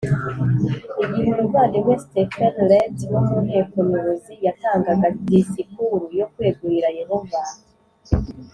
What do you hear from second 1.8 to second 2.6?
Stephen